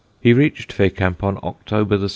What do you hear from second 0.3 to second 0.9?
reached